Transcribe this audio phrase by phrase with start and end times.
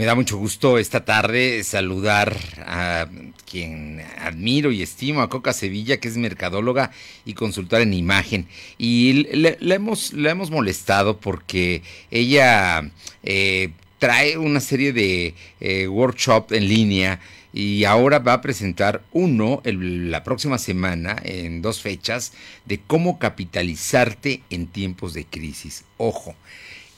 [0.00, 3.06] Me da mucho gusto esta tarde saludar a
[3.44, 6.90] quien admiro y estimo, a Coca Sevilla, que es mercadóloga
[7.26, 8.48] y consultora en imagen.
[8.78, 12.90] Y hemos, hemos molestado porque ella
[13.24, 17.20] eh, trae una serie de eh, workshops en línea
[17.52, 22.32] y ahora va a presentar uno la próxima semana en dos fechas
[22.64, 25.84] de cómo capitalizarte en tiempos de crisis.
[25.98, 26.36] Ojo,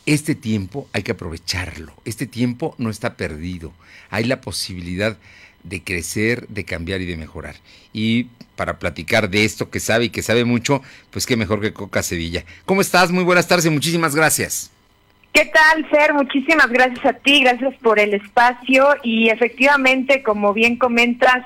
[0.07, 1.95] este tiempo hay que aprovecharlo.
[2.05, 3.73] Este tiempo no está perdido.
[4.11, 5.17] Hay la posibilidad
[5.63, 7.57] de crecer, de cambiar y de mejorar.
[7.93, 8.25] Y
[8.57, 12.03] para platicar de esto que sabe y que sabe mucho, pues qué mejor que Coca
[12.03, 12.45] Sevilla.
[12.67, 13.13] ¿Cómo estás?
[13.13, 14.72] Muy buenas tardes y muchísimas gracias.
[15.33, 16.13] ¿Qué tal, Fer?
[16.13, 21.43] Muchísimas gracias a ti, gracias por el espacio y efectivamente, como bien comentas,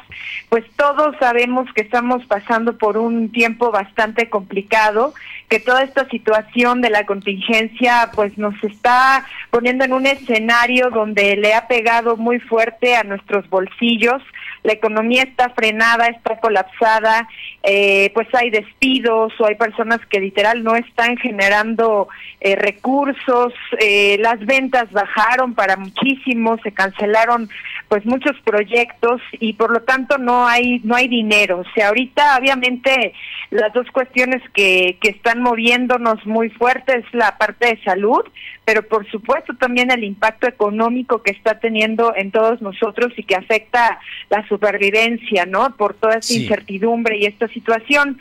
[0.49, 5.15] pues todos sabemos que estamos pasando por un tiempo bastante complicado,
[5.49, 11.37] que toda esta situación de la contingencia pues nos está poniendo en un escenario donde
[11.37, 14.21] le ha pegado muy fuerte a nuestros bolsillos,
[14.67, 17.29] la economía está frenada, está colapsada,
[17.63, 22.09] eh, pues hay despidos o hay personas que literal no están generando
[22.41, 27.49] eh, recursos, eh, las ventas bajaron para muchísimo, se cancelaron
[27.89, 31.61] pues muchos proyectos y por lo tanto no hay no hay dinero.
[31.61, 33.13] O sea, ahorita obviamente
[33.51, 38.23] las dos cuestiones que, que están moviéndonos muy fuerte es la parte de salud,
[38.65, 43.37] pero por supuesto también el impacto económico que está teniendo en todos nosotros y que
[43.37, 45.77] afecta la supervivencia, ¿no?
[45.77, 48.19] Por toda esta incertidumbre y esta situación.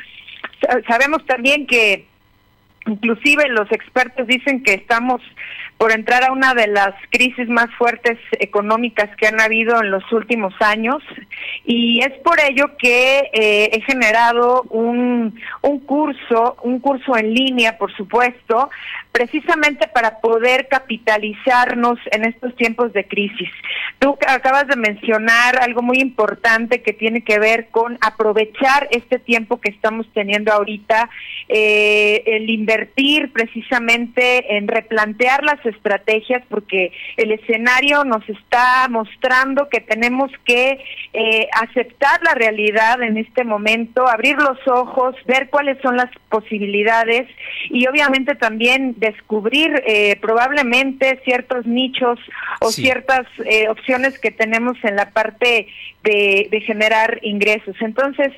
[0.87, 2.05] Sabemos también que
[2.87, 5.21] inclusive los expertos dicen que estamos
[5.77, 10.09] por entrar a una de las crisis más fuertes económicas que han habido en los
[10.13, 11.03] últimos años
[11.65, 17.77] y es por ello que eh, he generado un, un curso, un curso en línea,
[17.77, 18.69] por supuesto,
[19.15, 23.49] precisamente para poder capitalizarnos en estos tiempos de crisis.
[23.97, 29.61] Tú acabas de mencionar algo muy importante que tiene que ver con aprovechar este tiempo
[29.61, 31.09] que estamos teniendo ahorita,
[31.47, 39.79] eh, el invertir precisamente en replantear las estrategias, porque el escenario nos está mostrando que
[39.79, 40.83] tenemos que
[41.13, 47.29] eh, aceptar la realidad en este momento, abrir los ojos, ver cuáles son las posibilidades
[47.69, 52.19] y obviamente también descubrir eh, probablemente ciertos nichos
[52.61, 55.67] o ciertas eh, opciones que tenemos en la parte
[56.03, 57.75] de, de generar ingresos.
[57.81, 58.31] Entonces,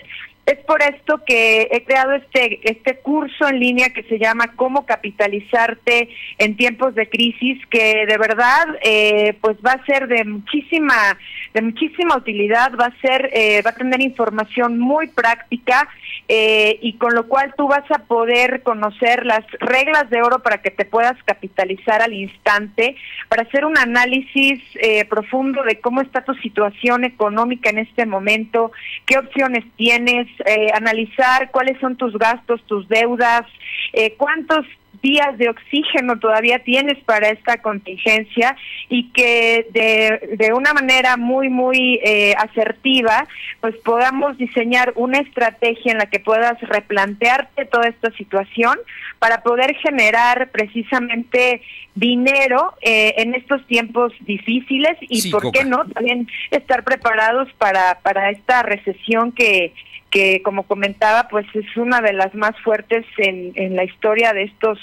[0.48, 4.86] es por esto que he creado este este curso en línea que se llama Cómo
[4.86, 11.18] capitalizarte en tiempos de crisis, que de verdad eh, pues va a ser de muchísima
[11.54, 15.90] de muchísima utilidad, va a ser eh, va a tener información muy práctica
[16.30, 20.62] eh, y con lo cual tú vas a poder conocer las reglas de oro para
[20.62, 22.96] que te puedas capitalizar al instante,
[23.28, 24.62] para hacer un análisis
[25.10, 28.72] profundo de cómo está tu situación económica en este momento,
[29.06, 33.46] qué opciones tienes eh, analizar cuáles son tus gastos, tus deudas,
[33.94, 34.66] eh, cuántos
[35.02, 38.56] días de oxígeno todavía tienes para esta contingencia
[38.90, 43.28] y que de, de una manera muy, muy eh, asertiva,
[43.62, 48.78] pues podamos diseñar una estrategia en la que puedas replantearte toda esta situación
[49.20, 51.62] para poder generar precisamente
[51.96, 55.86] dinero eh, en estos tiempos difíciles y, ¿por qué no?
[55.86, 59.74] También estar preparados para, para esta recesión que
[60.10, 64.44] que como comentaba, pues es una de las más fuertes en, en la historia de
[64.44, 64.80] estos,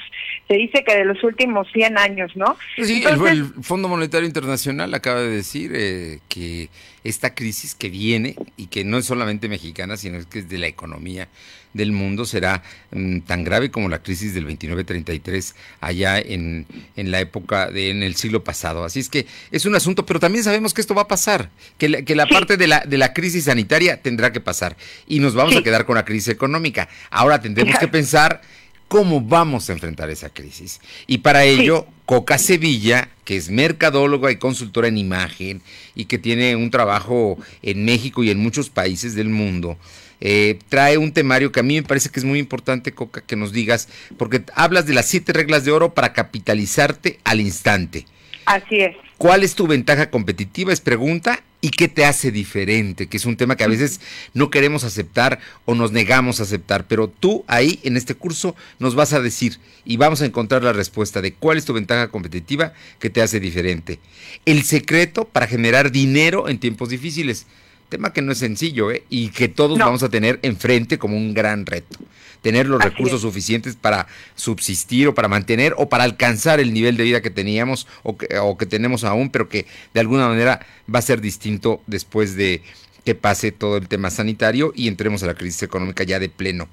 [0.48, 2.56] se dice que de los últimos 100 años, ¿no?
[2.76, 6.68] Sí, el, Fondo Monetario Internacional acaba de decir eh, que
[7.04, 10.66] esta crisis que viene y que no es solamente mexicana, sino que es de la
[10.66, 11.28] economía
[11.74, 12.62] del mundo será
[12.92, 18.02] mm, tan grave como la crisis del 29-33 allá en, en, la época de en
[18.02, 18.84] el siglo pasado.
[18.84, 21.88] Así es que es un asunto, pero también sabemos que esto va a pasar, que
[21.88, 24.76] la, que la parte de la, de la crisis sanitaria tendrá que pasar
[25.06, 26.88] y nos vamos a quedar con la crisis económica.
[27.10, 28.40] Ahora tendremos que pensar
[28.88, 30.80] cómo vamos a enfrentar esa crisis.
[31.06, 35.62] Y para ello, Coca Sevilla, que es mercadóloga y consultora en imagen
[35.94, 39.78] y que tiene un trabajo en México y en muchos países del mundo,
[40.26, 43.36] eh, trae un temario que a mí me parece que es muy importante, Coca, que
[43.36, 48.06] nos digas, porque hablas de las siete reglas de oro para capitalizarte al instante.
[48.46, 48.96] Así es.
[49.18, 50.72] ¿Cuál es tu ventaja competitiva?
[50.72, 51.42] Es pregunta.
[51.60, 53.06] ¿Y qué te hace diferente?
[53.06, 54.00] Que es un tema que a veces
[54.32, 56.86] no queremos aceptar o nos negamos a aceptar.
[56.86, 60.72] Pero tú ahí en este curso nos vas a decir y vamos a encontrar la
[60.72, 63.98] respuesta de cuál es tu ventaja competitiva que te hace diferente.
[64.46, 67.46] El secreto para generar dinero en tiempos difíciles.
[67.94, 69.04] Tema que no es sencillo ¿eh?
[69.08, 71.96] y que todos vamos a tener enfrente como un gran reto.
[72.42, 77.04] Tener los recursos suficientes para subsistir o para mantener o para alcanzar el nivel de
[77.04, 80.98] vida que teníamos o que, o que tenemos aún, pero que de alguna manera va
[80.98, 82.62] a ser distinto después de,
[83.04, 86.68] que pase todo el tema sanitario y entremos a la crisis económica ya de pleno.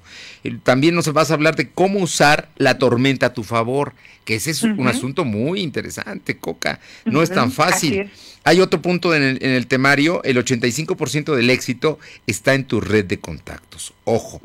[0.62, 3.92] También nos vas a hablar de cómo usar la tormenta a tu favor,
[4.24, 6.80] que ese es un asunto muy interesante, Coca.
[7.04, 8.10] No es tan fácil.
[8.44, 13.18] Hay otro punto en el, temario, el 85% del éxito está en tu red de
[13.18, 13.92] contactos.
[14.04, 14.40] Ojo,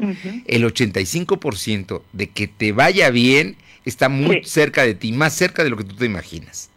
[0.45, 3.55] el 85% de que te vaya bien
[3.85, 6.69] está muy cerca de ti, más cerca de lo que tú te imaginas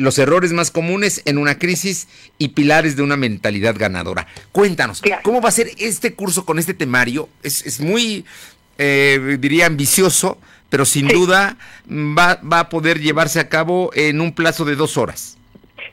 [0.00, 2.08] los errores más comunes en una crisis
[2.38, 4.26] y pilares de una mentalidad ganadora.
[4.52, 7.28] Cuéntanos, ¿cómo va a ser este curso con este temario?
[7.42, 8.24] Es, muy,
[8.78, 10.38] eh, diría, ambicioso,
[10.68, 11.56] pero sin duda
[11.88, 15.36] va, va a poder llevarse a cabo en un plazo de dos horas.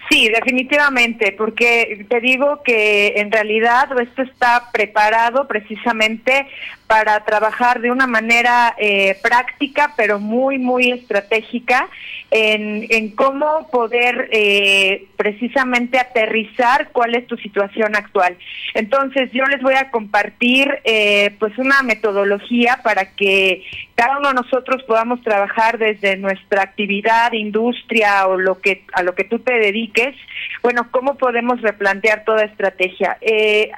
[0.09, 6.47] Sí, definitivamente, porque te digo que en realidad esto está preparado precisamente
[6.87, 11.89] para trabajar de una manera eh, práctica, pero muy, muy estratégica
[12.31, 18.37] en, en cómo poder eh, precisamente aterrizar cuál es tu situación actual.
[18.73, 23.63] Entonces, yo les voy a compartir eh, pues una metodología para que
[23.95, 29.13] cada uno de nosotros podamos trabajar desde nuestra actividad, industria o lo que a lo
[29.13, 30.15] que tú te dediques.
[30.63, 33.17] Bueno, cómo podemos replantear toda estrategia.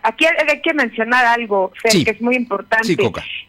[0.04, 2.99] aquí hay que mencionar algo, Fer, que es muy importante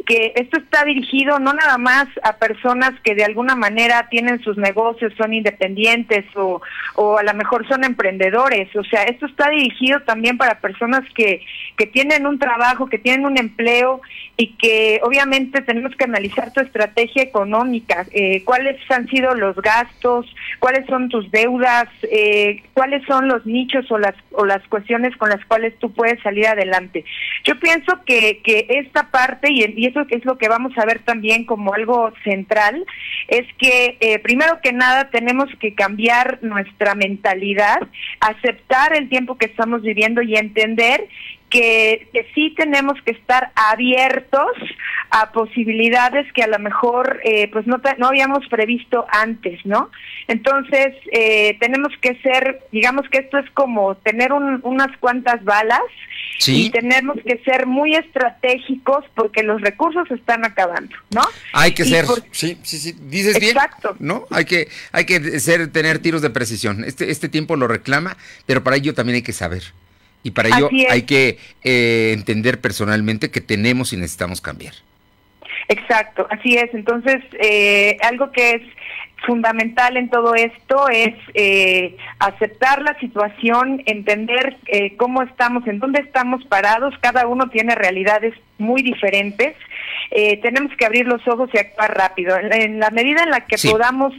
[0.06, 4.56] que esto está dirigido no nada más a personas que de alguna manera tienen sus
[4.56, 6.60] negocios, son independientes o,
[6.96, 8.74] o a lo mejor son emprendedores.
[8.76, 11.42] O sea, esto está dirigido también para personas que,
[11.76, 14.00] que tienen un trabajo, que tienen un empleo
[14.36, 20.26] y que obviamente tenemos que analizar tu estrategia económica, eh, cuáles han sido los gastos,
[20.58, 25.28] cuáles son tus deudas, eh, cuáles son los nichos o las, o las cuestiones con
[25.28, 27.04] las cuales tú puedes salir adelante.
[27.44, 31.44] Yo pienso que, que esta parte, y, eso es lo que vamos a ver también
[31.44, 32.84] como algo central,
[33.28, 37.80] es que eh, primero que nada tenemos que cambiar nuestra mentalidad,
[38.20, 41.08] aceptar el tiempo que estamos viviendo y entender
[41.50, 44.52] que, sí tenemos que estar abiertos
[45.10, 49.90] a posibilidades que a lo mejor eh, pues no, no habíamos previsto antes, ¿no?
[50.28, 55.82] Entonces eh, tenemos que ser, digamos que esto es como tener unas cuantas balas
[56.46, 61.22] y tenemos que ser muy estratégicos porque los recursos están acabando, ¿no?
[61.52, 63.94] Hay que ser, sí, sí, sí, dices Exacto.
[63.98, 64.26] bien, ¿no?
[64.30, 66.84] Hay que, hay que ser, tener tiros de precisión.
[66.84, 69.64] Este, este tiempo lo reclama, pero para ello también hay que saber.
[70.22, 74.74] Y para ello hay que eh, entender personalmente que tenemos y necesitamos cambiar.
[75.68, 76.72] Exacto, así es.
[76.74, 78.62] Entonces, eh, algo que es
[79.26, 84.56] fundamental en todo esto es eh, aceptar la situación, entender
[84.96, 86.94] cómo estamos, en dónde estamos parados.
[87.00, 89.54] Cada uno tiene realidades muy diferentes.
[90.10, 92.36] Tenemos que abrir los ojos y actuar rápido.
[92.36, 94.12] En, la medida en la que podamos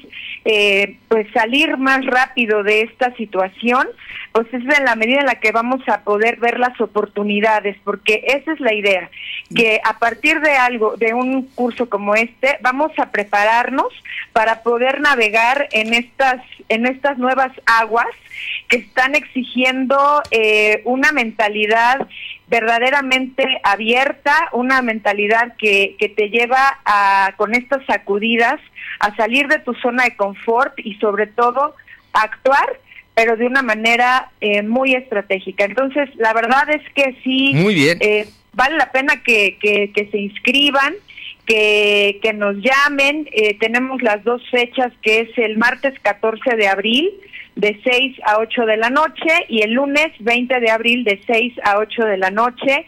[1.08, 3.88] pues salir más rápido de esta situación,
[4.32, 8.24] pues es en la medida en la que vamos a poder ver las oportunidades, porque
[8.28, 9.10] esa es la idea,
[9.56, 13.90] que a partir de algo, de un curso como este, vamos a prepararnos
[14.32, 18.08] para poder navegar en estas, en estas nuevas aguas
[18.70, 22.08] que están exigiendo eh, una mentalidad
[22.52, 28.60] verdaderamente abierta, una mentalidad que, que te lleva a, con estas sacudidas,
[29.00, 31.76] a salir de tu zona de confort y sobre todo
[32.14, 32.78] a actuar
[33.14, 35.66] pero de una manera eh, muy estratégica.
[35.66, 37.54] Entonces, la verdad es que sí,
[38.00, 40.94] eh, vale la pena que, que, se inscriban,
[41.46, 43.28] que, que nos llamen.
[43.34, 47.12] Eh, tenemos las dos fechas, que es el martes 14 de abril
[47.56, 51.54] de 6 a 8 de la noche y el lunes 20 de abril de 6
[51.64, 52.86] a 8 de la noche.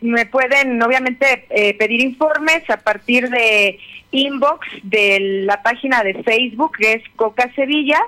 [0.00, 1.46] me pueden, obviamente,
[1.78, 3.78] pedir informes a partir de
[4.10, 8.00] inbox de la página de Facebook, que es Coca Sevilla,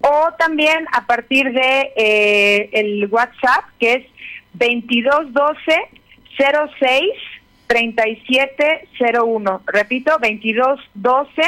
[0.00, 4.06] o también a partir de eh, el WhatsApp que es
[4.54, 5.56] 2212
[6.36, 7.02] 06
[7.66, 9.62] 3701.
[9.66, 11.42] Repito, 2212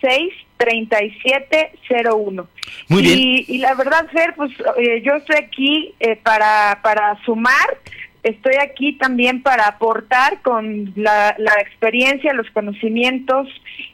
[0.00, 2.46] 06 3701.
[2.88, 3.18] Muy bien.
[3.18, 7.78] Y, la verdad, Fer, pues eh, yo estoy aquí eh, para, para sumar,
[8.22, 13.48] estoy aquí también para aportar con la, la experiencia, los conocimientos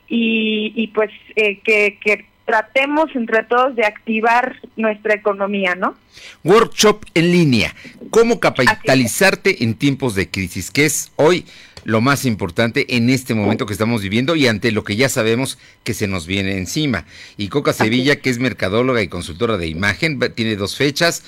[0.08, 5.94] y, y pues que, que tratemos entre todos de activar nuestra economía, ¿no?
[6.42, 7.74] Workshop en línea,
[8.10, 11.46] cómo capitalizarte en tiempos de crisis, que es hoy
[11.84, 15.58] lo más importante en este momento que estamos viviendo y ante lo que ya sabemos
[15.84, 17.06] que se nos viene encima.
[17.36, 21.22] Y Coca Sevilla, que es mercadóloga y consultora de imagen, tiene dos fechas,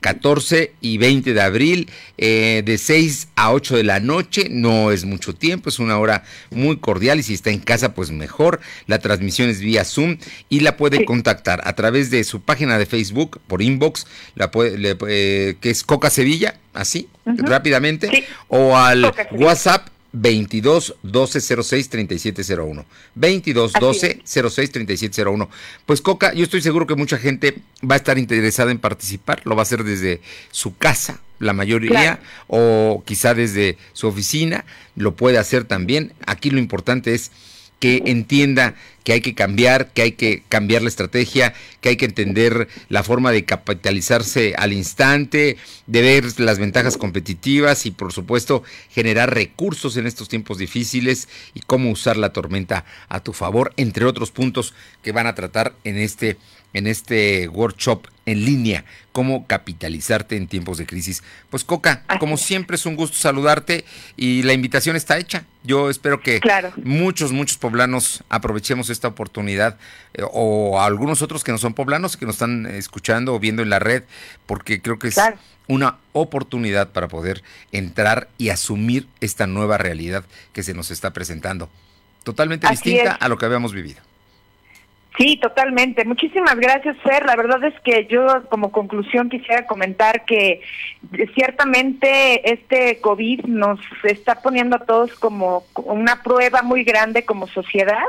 [0.00, 4.90] 14 eh, y 20 de abril, eh, de 6 a 8 de la noche, no
[4.92, 8.60] es mucho tiempo, es una hora muy cordial y si está en casa, pues mejor.
[8.86, 12.86] La transmisión es vía Zoom y la puede contactar a través de su página de
[12.86, 19.88] Facebook, por inbox, la puede, eh, que es Coca Sevilla, así, rápidamente, o al WhatsApp
[20.12, 22.86] 22 12 06 3701.
[23.14, 25.50] 22 12 06 3701.
[25.86, 29.54] Pues Coca, yo estoy seguro que mucha gente va a estar interesada en participar, lo
[29.54, 34.64] va a hacer desde su casa, la mayoría, o quizá desde su oficina,
[34.96, 36.12] lo puede hacer también.
[36.26, 37.30] Aquí lo importante es
[37.78, 42.04] que entienda que hay que cambiar, que hay que cambiar la estrategia, que hay que
[42.04, 45.56] entender la forma de capitalizarse al instante,
[45.86, 51.60] de ver las ventajas competitivas y por supuesto generar recursos en estos tiempos difíciles y
[51.60, 55.96] cómo usar la tormenta a tu favor, entre otros puntos que van a tratar en
[55.96, 56.36] este
[56.74, 61.22] en este workshop en línea, cómo capitalizarte en tiempos de crisis.
[61.48, 65.44] Pues Coca, como siempre es un gusto saludarte y la invitación está hecha.
[65.64, 66.40] Yo espero que
[66.84, 69.78] muchos, muchos poblanos aprovechemos esta oportunidad
[70.12, 73.70] eh, o algunos otros que no son poblanos, que nos están escuchando o viendo en
[73.70, 74.02] la red,
[74.44, 75.18] porque creo que es
[75.66, 77.42] una oportunidad para poder
[77.72, 81.70] entrar y asumir esta nueva realidad que se nos está presentando.
[82.24, 84.07] Totalmente distinta a lo que habíamos vivido.
[85.18, 86.04] Sí, totalmente.
[86.04, 87.26] Muchísimas gracias, Fer.
[87.26, 90.60] La verdad es que yo como conclusión quisiera comentar que
[91.34, 98.06] ciertamente este COVID nos está poniendo a todos como una prueba muy grande como sociedad,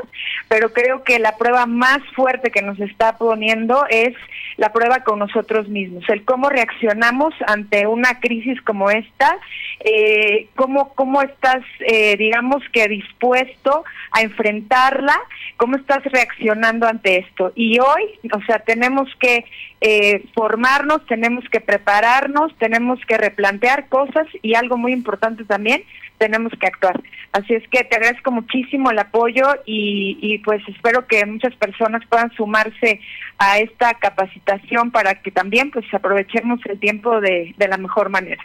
[0.48, 4.14] pero creo que la prueba más fuerte que nos está poniendo es
[4.56, 9.38] la prueba con nosotros mismos, el cómo reaccionamos ante una crisis como esta,
[9.80, 15.18] eh, cómo, cómo estás, eh, digamos que dispuesto a enfrentarla,
[15.56, 17.52] cómo estás reaccionando ante esto.
[17.54, 19.44] Y hoy, o sea, tenemos que
[19.80, 25.84] eh, formarnos, tenemos que prepararnos, tenemos que replantear cosas y algo muy importante también,
[26.18, 27.00] tenemos que actuar.
[27.32, 32.02] Así es que te agradezco muchísimo el apoyo y, y pues espero que muchas personas
[32.08, 33.00] puedan sumarse
[33.38, 38.44] a esta capacitación para que también pues aprovechemos el tiempo de, la mejor manera.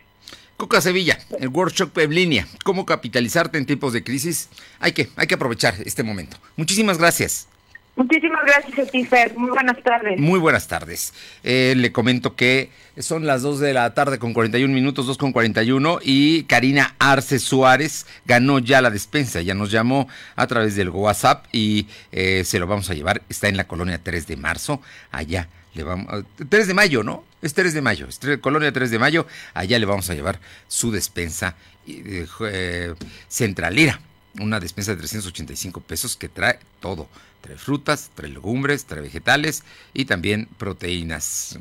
[0.55, 4.49] Coca Sevilla, el workshop en cómo capitalizarte en tiempos de crisis.
[4.79, 6.37] Hay que, hay que aprovechar este momento.
[6.55, 7.49] Muchísimas gracias.
[7.95, 9.37] Muchísimas gracias a ti, Fer.
[9.37, 10.19] Muy buenas tardes.
[10.19, 11.13] Muy buenas tardes.
[11.43, 15.31] Eh, le comento que son las 2 de la tarde con 41 minutos, 2 con
[15.31, 19.41] 41, y Karina Arce Suárez ganó ya la despensa.
[19.41, 23.21] Ya nos llamó a través del WhatsApp y eh, se lo vamos a llevar.
[23.29, 25.47] Está en la colonia 3 de marzo, allá.
[25.73, 27.23] Le vamos, 3 ah, de mayo, ¿no?
[27.41, 28.07] Es 3 de mayo,
[28.41, 32.93] colonia 3 de mayo, allá le vamos a llevar su despensa eh,
[33.27, 33.99] centralera
[34.39, 37.07] una despensa de 385 pesos que trae todo.
[37.41, 39.63] Trae frutas, trae legumbres, trae vegetales
[39.93, 41.57] y también proteínas.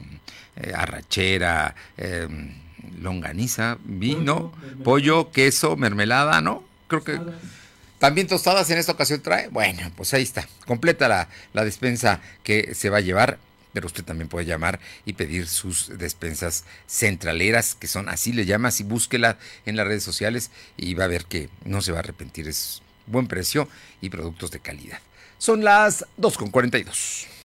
[0.56, 2.54] Eh, arrachera, em,
[3.00, 4.52] longaniza, vino,
[4.84, 6.62] pollo, queso, mermelada, ¿no?
[6.86, 7.20] Creo que...
[7.98, 9.48] También tostadas en esta ocasión trae.
[9.48, 10.46] Bueno, pues ahí está.
[10.66, 13.38] Completa la, la despensa que se va a llevar
[13.74, 18.68] pero usted también puede llamar y pedir sus despensas centraleras, que son así le llama,
[18.68, 22.00] así búsquela en las redes sociales y va a ver que no se va a
[22.00, 23.68] arrepentir, es buen precio
[24.00, 25.00] y productos de calidad.
[25.36, 27.34] Son las 2.42.